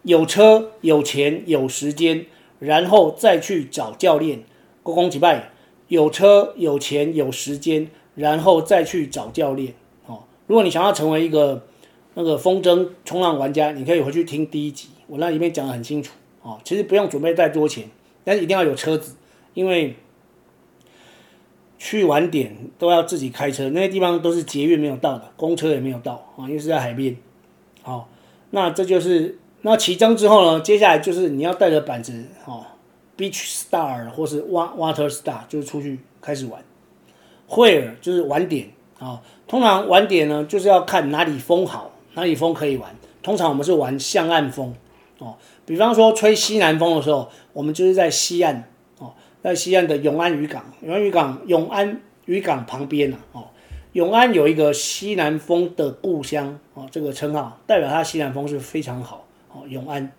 [0.03, 2.25] 有车有钱有时间，
[2.60, 4.43] 然后再去找教练。
[4.81, 5.51] 恭恭几拜，
[5.89, 9.73] 有车有钱有时间，然后再去找教练。
[10.07, 11.67] 哦，如果你想要成为一个
[12.15, 16.13] 那个风筝冲浪玩家，你可以回去听第一集，我那里面讲的很清楚。
[16.41, 17.89] 哦，其实不用准备太多钱，
[18.24, 19.15] 但是一定要有车子，
[19.54, 19.96] 因为。
[21.80, 27.15] 去晚点都要自己开车，那些地方都是捷运没有到的，公车也没有到啊，因为是在海边。
[27.84, 28.10] 好，
[28.50, 32.65] 那这就是那起筝之后呢，接下来就是你要带着板子哦
[33.15, 36.60] ，Beach Star 或是 Water Star 就是出去开始玩。
[37.46, 42.96] 惠尔就是晚点啊，通常晚点呢就是要看哪里风好，哪里风可以玩。
[43.22, 44.74] 通常我们是玩向岸风
[45.19, 48.56] 哦，比方说吹西南风的时候，我们就是在西岸。
[48.99, 53.45] 哦在西岸的永安渔港，永安渔港，永安渔港旁边呢，哦，
[53.93, 60.12] 永安有一个西南风的故乡，哦，这个称号代表它西南风是非常好，哦，永安。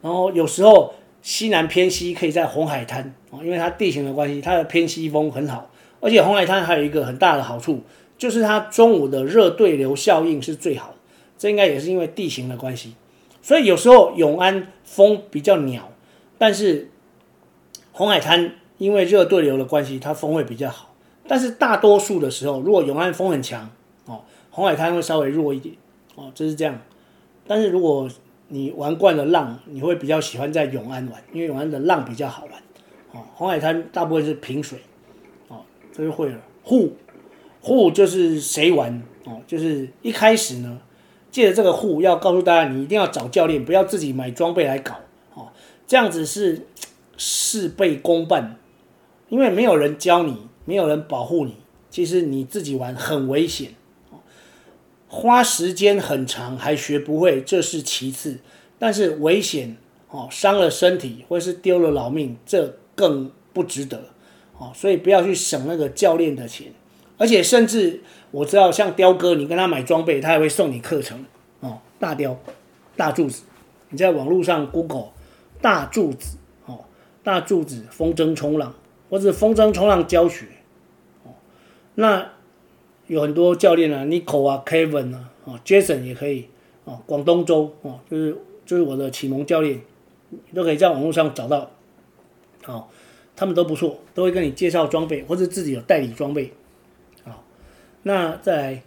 [0.00, 5.68] 然后有时候西南偏西可以在红海滩，哦，因为它地形的关系，它的偏西风很好，
[6.00, 7.82] 而且红海滩还有一个很大的好处，
[8.16, 10.96] 就是它中午的热对流效应是最好的，
[11.36, 12.94] 这应该也是因为地形的关系，
[13.42, 15.90] 所以有时候永安风比较鸟，
[16.38, 16.88] 但是。
[17.94, 20.94] 红海滩因为热对流的关系，它风会比较好。
[21.28, 23.68] 但是大多数的时候，如果永安风很强，
[24.06, 25.74] 哦，红海滩会稍微弱一点，
[26.14, 26.80] 哦，就是这样。
[27.46, 28.08] 但是如果
[28.48, 32.54] 你玩惯了浪，你会比较喜欢在永安玩，因为永安的浪比较好玩。
[33.12, 34.78] 哦，红海滩大部分是平水，
[35.48, 35.60] 哦，
[35.92, 36.40] 这就会了。
[36.62, 36.96] 护
[37.60, 39.02] 护就是谁玩？
[39.26, 40.80] 哦，就是一开始呢，
[41.32, 44.94] 借着这个户要告诉大家，你一定要找教练，不要自己买装备来搞。
[45.34, 45.48] 哦，
[45.88, 46.66] 这样子是。
[47.24, 48.56] 事倍功半，
[49.28, 53.74] 因为没有人教你，没有人保护你，其实你自己玩很危险，
[55.06, 58.38] 花时间很长还学不会，这是其次，
[58.76, 59.76] 但是危险
[60.08, 64.06] 哦，伤了身体或是丢了老命，这更不值得
[64.58, 66.72] 哦，所以不要去省那个教练的钱，
[67.22, 68.00] 而且甚至
[68.32, 71.24] 我知道像雕哥，你跟他买装备，他还会送你课程
[71.60, 72.36] 哦，大雕
[72.96, 73.44] 大柱子，
[73.90, 75.10] 你在网络上 Google
[75.60, 76.80] 大柱子哦。
[77.22, 78.74] 大柱子风筝冲浪，
[79.08, 80.46] 或者风筝冲浪教学，
[81.22, 81.30] 哦，
[81.94, 82.32] 那
[83.06, 86.48] 有很多教练啊，Nico 啊，Kevin 啊，哦，Jason 也可以，
[86.82, 89.80] 哦，广东州哦，就是就是我的启蒙教练，
[90.52, 91.70] 都可以在网络上找到，
[92.66, 92.88] 哦，
[93.36, 96.52] 他们都不错，都会跟你介绍装备，或者自己有代理装备，
[98.04, 98.82] 那再来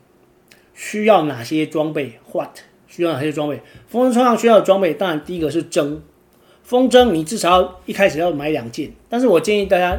[0.74, 3.62] 需要哪些装备？What 需要哪些装备？
[3.88, 6.00] 风筝冲浪需要的装备，当然第一个是筝。
[6.64, 9.98] 风筝你至少一开始要买两件，但是我建议大家，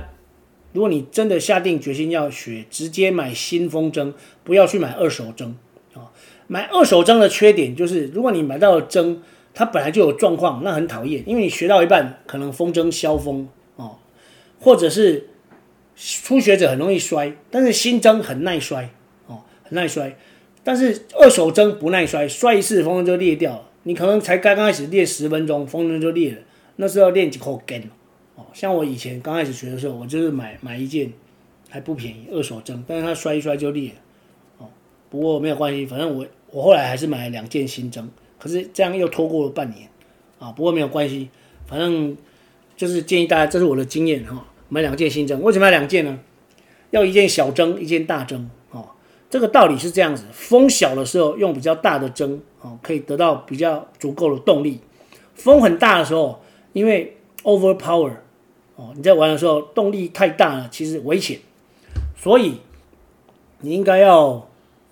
[0.73, 5.53] 如果你真的下定决心要学，直接买新风筝，不要去买二手筝
[5.95, 6.11] 啊。
[6.49, 9.19] 买二手筝的缺点就是，如果你买到了筝，
[9.55, 13.99] 它本来就有状况，那很讨厌，因为你学到一半可能风筝消风哦，
[14.59, 15.31] 或者是
[15.97, 18.91] 初学者很容易摔，但是新筝很耐摔，
[19.71, 20.17] 耐摔，
[20.63, 26.39] 但是二手筝不耐摔，摔一次风筝就裂掉了，你可能才刚刚开始练十分钟，风筝就裂了。
[26.77, 27.83] 那是要练几口根
[28.35, 31.11] 哦，像我以前刚开始学的时候，我就是买买一件
[31.71, 33.95] 还不便宜二手筝，但是它摔一摔就裂了
[34.59, 34.69] 哦。
[35.09, 38.05] 不过没有关系，反正我我后来还是买了两件新筝，
[38.39, 39.89] 可是这样又拖过了半年
[40.39, 40.53] 啊。
[40.53, 41.31] 不过没有关系，
[41.67, 42.17] 反正
[42.77, 45.39] 就是建议大家，这是我的经验哈，买两件新筝。
[45.39, 46.19] 为什么要两件呢？
[46.91, 48.45] 要一件小筝，一件大筝。
[49.31, 54.79] 这个道理是这样子：风小的时候用比较大的筝哦，可以得到比较足够的动力；
[55.35, 56.41] 风很大的时候。
[56.73, 58.13] 因为 overpower
[58.75, 61.39] 哦，你在玩的时候动力太大了，其实危险，
[62.15, 62.57] 所以
[63.63, 64.47] 你应该要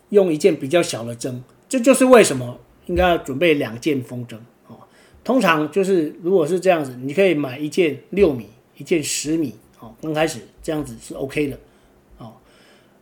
[0.08, 1.40] 用一件比较小的筝。
[1.68, 4.78] 这就是为什么应该要准备两件风筝哦。
[5.22, 9.94] 通常就是如果是这样子，你可以买一件六米，一件十米哦。
[10.00, 11.58] 刚开始这样子是 OK 的。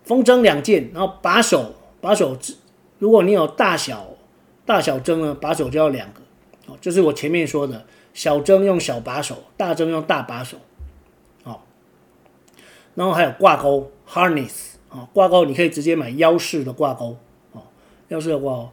[0.05, 2.37] 风筝两件，然后把手把手，
[2.99, 4.07] 如果你有大小
[4.65, 6.21] 大小筝呢，把手就要两个
[6.67, 6.77] 哦。
[6.81, 7.85] 就是我前面说的。
[8.15, 10.59] 小筝用小把手，大筝用大把手，
[11.45, 11.65] 好，
[12.95, 17.17] 然后还有挂钩 harness 啊，挂钩你可以直接买腰式的挂钩，
[17.53, 17.63] 哦，
[18.09, 18.69] 腰式的挂钩，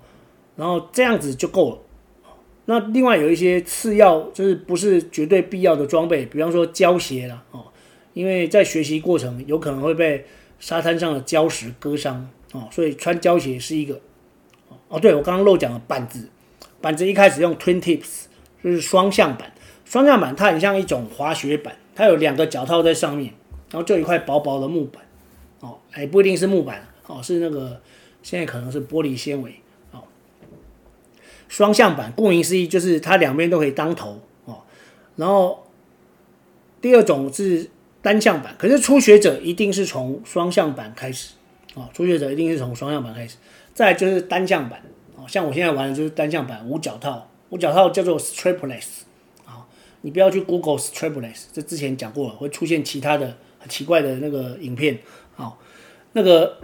[0.58, 1.78] 然后这样子就够了。
[2.66, 7.64] 那另外有一些次要，就是不是绝对必要的装备，比方说胶鞋啦，哦，
[8.14, 10.26] 因为在学习过程有可能会被
[10.60, 14.00] 沙滩上的礁石割伤，哦，所以穿胶鞋是一个。
[14.90, 16.30] 哦，对，我刚刚漏讲了板子，
[16.82, 18.26] 板子一开始用 Twin Tips，
[18.64, 19.54] 就是双向板。
[19.86, 23.34] 双向板它很像一种滑雪板，它有两个脚套在上面，
[23.72, 25.04] 然后就一块薄薄的木板。
[25.60, 27.80] 哦，哎，不一定是木板，哦，是那个
[28.24, 29.62] 现在可能是玻璃纤维。
[29.92, 30.04] 哦，
[31.48, 34.20] 双向板顾名思义就是它两边都可以当头。
[34.46, 34.62] 哦，
[35.16, 35.68] 然后
[36.82, 37.70] 第二种是
[38.02, 41.34] 单向板，可是初学者一定是从双向板开始。
[41.76, 43.38] 哦，初学者一定是从双向板开始。
[43.74, 44.82] 再就是单向板，
[45.16, 48.88] 哦，像我现在玩的就是单向板无脚套，无脚套叫做 strapless，
[49.46, 49.66] 啊，
[50.02, 55.00] 你不要去 Google strapless，这之前讲过了，会出现其他的很奇怪的那个影片，
[55.36, 55.60] 好，
[56.12, 56.58] 那个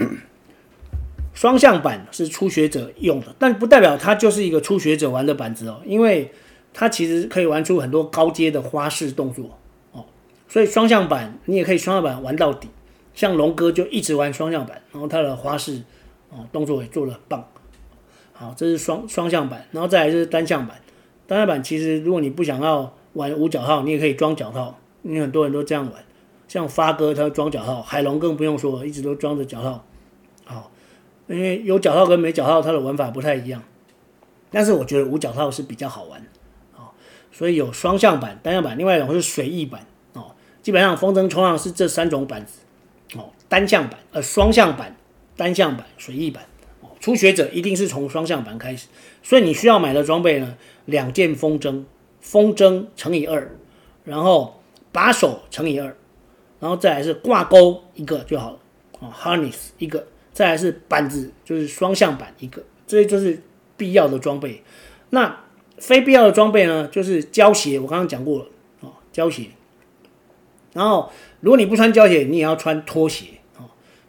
[1.33, 6.31] 双向板是初学者用的，但不代表它就是一个初学者玩的板子哦，因为
[6.73, 9.57] 它其实可以玩出很多高阶的花式动作，
[10.55, 12.69] 所以双向板你也可以双向板玩到底，
[13.13, 15.83] 像龙哥就一直玩双向板，然后他的花式。
[16.29, 17.45] 哦，动作也做得很棒。
[18.31, 20.79] 好，这是双双向板，然后再来就是单向板。
[21.27, 26.05] 单向板其实如果你不想要玩无脚套，你也可以装脚套，因为很多人都这样玩。
[26.47, 29.83] 像发哥他装脚套，海龙更不用说，一直都装着脚套。
[30.45, 30.71] 好，
[31.27, 33.61] 因为有脚套跟没脚套，它的玩法不太一样。
[34.49, 36.25] 但是我觉得无脚套是比较好玩。
[36.77, 36.95] 哦，
[37.33, 39.85] 所以有双向板、单向板，另外一种是水翼板。
[40.65, 42.57] 基本上风筝冲浪是这三种板子。
[43.15, 44.95] 哦，单向板呃双向板。
[45.37, 46.45] 单向板、水翼板，
[46.79, 48.87] 哦，初学者一定是从双向板开始，
[49.21, 51.83] 所以你需要买的装备呢，两件风筝，
[52.21, 53.51] 风筝乘以二，
[54.05, 54.61] 然后
[54.93, 55.93] 把手乘以二，
[56.61, 58.59] 然后再来是挂钩一个就好了，
[59.01, 63.37] 哦，harness 一个，再来是板子，就是双向板一个，这些就是
[63.75, 64.63] 必要的装备。
[65.09, 65.43] 那
[65.79, 68.45] 非必要的装备呢，就是胶鞋，我刚刚讲过了，
[68.79, 69.47] 哦，胶鞋。
[70.75, 71.09] 然后
[71.39, 73.27] 如果你不穿胶鞋，你也要穿拖鞋。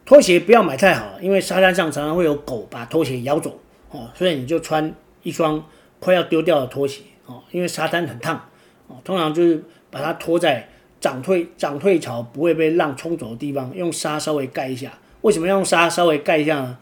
[0.05, 3.59] 拖鞋不要买太好，因为沙滩上常常会有狗把拖鞋咬走
[3.91, 5.61] 哦，所以你就穿一双
[5.99, 8.41] 快要丢掉的拖鞋哦，因为沙滩很烫
[8.87, 10.69] 哦，通常就是把它拖在
[11.01, 14.91] 涨退涨退潮不会被浪冲走的地方，用沙稍微盖一下。
[15.21, 16.77] 为什么要用沙稍微盖一下呢？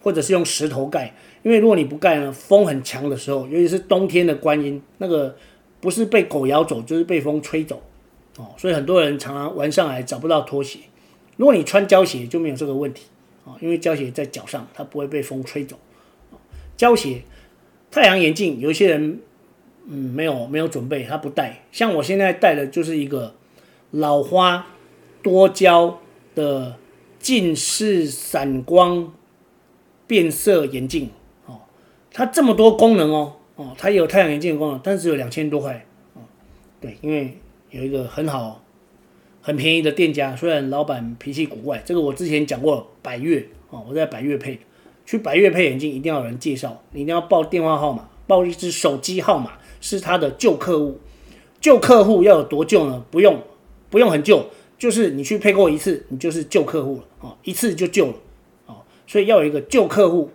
[0.00, 1.12] 或者是用石头盖？
[1.42, 5.36] 因为如果你不盖呢，风很强的时候，尤其是冬天的观音，那个
[5.80, 7.82] 不是被狗咬走，就是被风吹走
[8.38, 10.78] 哦，所以很多人常常玩上来找不到拖鞋。
[11.36, 13.04] 如果你穿胶鞋就没有这个问题
[13.44, 15.78] 啊，因为胶鞋在脚上，它不会被风吹走。
[16.76, 17.22] 胶鞋、
[17.90, 19.20] 太阳眼镜，有些人
[19.86, 21.64] 嗯没有没有准备，他不戴。
[21.72, 23.34] 像我现在戴的就是一个
[23.90, 24.66] 老花
[25.22, 25.98] 多焦
[26.34, 26.76] 的
[27.18, 29.12] 近视散光
[30.06, 31.10] 变色眼镜
[31.46, 31.60] 哦，
[32.12, 36.22] 它这么多功能哦哦，它有太阳眼镜的功能，但是只有两千多块哦。
[36.80, 37.36] 对，因为
[37.70, 38.62] 有一个很好。
[39.40, 42.86] 很便宜的店家，虽然老板脾气古怪，这个我之前讲过。
[43.00, 44.58] 百越哦，我在百越配，
[45.06, 50.98] 去百越配眼镜一定要有人介绍，你一定要报电话号码，报一支手机号码，是他的旧客户。
[51.58, 53.02] 旧客户要有多旧呢？
[53.10, 53.40] 不用，
[53.88, 58.14] 不用很旧，就是你去配过一次，你就是旧客户了哦，一次就旧了
[58.66, 58.82] 哦。
[59.06, 60.30] 所以要有一个旧客户，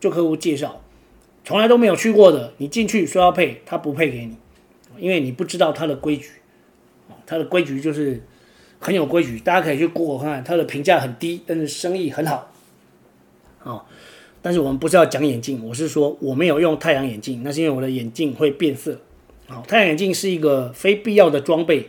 [0.00, 0.80] 旧客户介绍，
[1.44, 4.36] 从来都没有去过的，你进去说要配，他不配给你，
[4.98, 6.30] 因为你不知道他的规矩，
[7.26, 8.22] 他的规矩就是。
[8.78, 12.52] 很有规矩，大家可以去过看看，它的评价很低，但是生意很好。
[13.62, 13.82] 哦，
[14.42, 19.00] 但是我们不是要讲眼镜，我是说我没有用太阳眼镜，那是因为我的眼镜会变色。
[19.48, 21.88] 好，太阳眼镜是一个非必要的装备，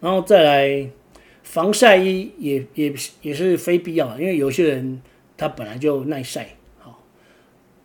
[0.00, 0.88] 然后再来
[1.42, 5.02] 防晒衣也也也是非必要，因为有些人
[5.36, 6.56] 他本来就耐晒。
[6.78, 7.02] 好，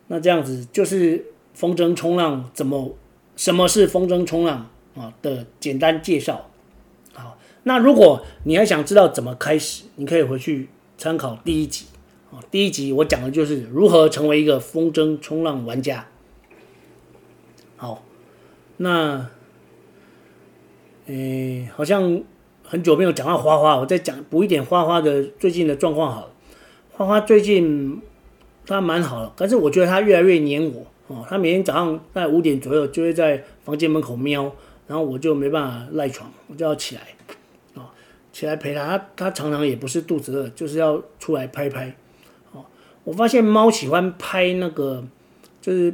[0.06, 2.96] 那这样子就是风筝冲浪怎么，
[3.36, 6.49] 什么是风筝冲浪啊的简单介绍。
[7.64, 11.86] 那如果你还想知道怎么开始，你可以回去参考第一集
[12.32, 12.40] 啊。
[12.50, 16.06] 第一集我讲的就是如何成为一个风筝冲浪玩家。
[17.76, 18.02] 好，
[18.78, 19.26] 那，
[21.06, 22.22] 诶，好像
[22.62, 26.32] 很久没有讲到花花，我再讲补一点花花的最近的状况好了。
[26.92, 28.00] 花花最近
[28.66, 31.26] 他蛮好的，但是我觉得他越来越黏我哦。
[31.28, 34.50] 他每天早上在五点左右就会在房间门口喵，
[34.86, 37.02] 然后我就没办法赖床，我就要起来。
[38.40, 41.94] 起来陪他，他他常常也不是肚子饿，就是要出来拍拍。
[42.52, 42.64] 哦，
[43.04, 45.04] 我发现猫喜欢拍那个，
[45.60, 45.92] 就是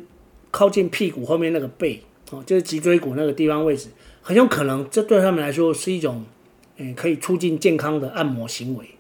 [0.52, 3.88] 靠近屁股后面那个背，哦，就是脊椎骨那个地方位置，
[4.22, 6.24] 很有可能这对他们来说是一种，
[6.76, 8.90] 嗯，可以促进健康的按摩行为。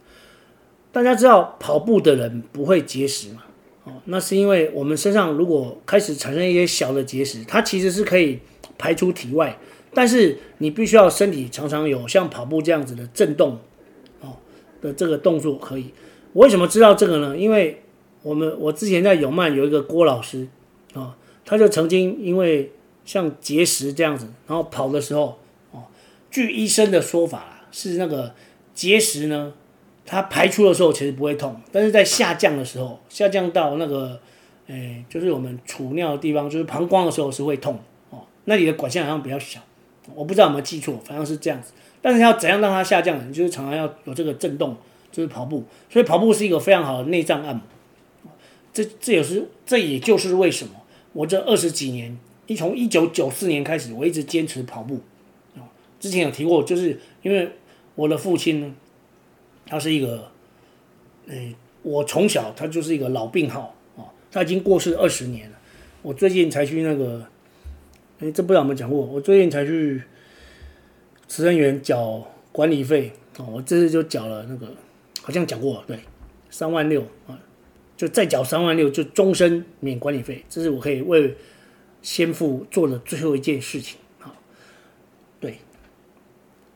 [0.90, 3.44] 大家知道跑步的人不会节食嘛？
[3.84, 8.40] 哦，那是因为我们身上如果开始产生一些小的结石，它其实是可以
[8.76, 9.56] 排出体外，
[9.96, 13.58] 但是你必须要身体常常有像跑步这样子的震动，
[14.20, 14.36] 哦
[14.82, 15.94] 的这个动作可以。
[16.34, 17.34] 我为什么知道这个呢？
[17.34, 17.82] 因为
[18.22, 20.46] 我们我之前在永曼有一个郭老师
[20.92, 21.14] 啊、哦，
[21.46, 22.70] 他就曾经因为
[23.06, 25.38] 像结石这样子，然后跑的时候，
[25.70, 25.84] 哦，
[26.30, 28.34] 据医生的说法是那个
[28.74, 29.54] 结石呢。
[30.08, 34.20] 它排出的时候其实不会痛，但是在下降的时候，下降到那个，
[34.68, 37.80] 诶，就是我们储尿的地方，就是膀胱的时候是会痛
[38.10, 38.20] 哦。
[38.44, 39.58] 那里的管线好像比较小，
[40.14, 41.72] 我不知道有没有记错，反正是这样子。
[42.00, 43.32] 但是要怎样让它下降呢？
[43.32, 44.76] 就是常常要有这个震动，
[45.10, 45.64] 就是跑步。
[45.90, 47.62] 所以跑步是一个非常好的内脏按摩。
[48.72, 50.74] 这这也是这也就是为什么
[51.12, 55.00] 我这二十几年，一从一九九四年开始，我一直坚持跑步。
[55.98, 57.50] 之前有提过，就是因为
[57.94, 58.74] 我的父亲呢。
[59.68, 60.30] 他是一个，
[61.26, 61.52] 诶，
[61.82, 65.58] 我从小他就是一个老病号啊，他已经过世二十年了。
[66.02, 67.26] 我最近才去那个，
[68.18, 68.98] 哎，这不知道有没有讲过？
[68.98, 70.02] 我最近才去
[71.28, 74.66] 慈恩园缴管理费哦，我这次就缴了那个，
[75.22, 75.98] 好像讲过，对，
[76.48, 77.38] 三万六啊，
[77.96, 80.44] 就再缴三万六，就终身免管理费。
[80.48, 81.36] 这是我可以为
[82.00, 83.98] 先父做的最后一件事情。
[85.38, 85.58] 对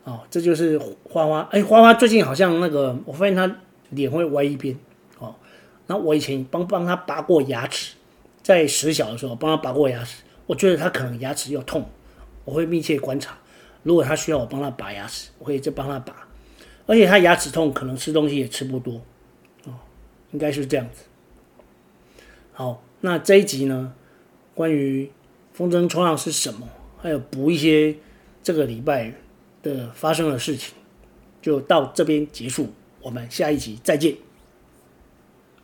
[0.05, 1.49] 哦，这就是花花。
[1.51, 3.57] 哎，花花最近好像那个，我发现他
[3.88, 4.76] 脸会歪一边。
[5.18, 5.34] 哦，
[5.86, 7.95] 那我以前帮帮他拔过牙齿，
[8.43, 11.89] 在十小的时候帮他拔过牙齿，我觉得他可能牙齿又痛，
[12.45, 13.39] 我会密切观察。
[13.85, 16.27] 如果他需要我帮他拔牙齿，我可以再帮他拔。
[16.87, 19.01] 而且他牙齿痛，可能吃东西也吃不多。
[19.67, 19.79] 哦，
[20.33, 21.05] 应该是这样子。
[22.53, 23.95] 好，那这一集呢，
[24.53, 25.09] 关于
[25.53, 27.95] 风筝冲浪是什么，还有补一些
[28.43, 29.15] 这个礼拜
[29.63, 30.75] 的发生的事情，
[31.41, 32.73] 就到这边结束。
[33.01, 34.17] 我们下一集再见。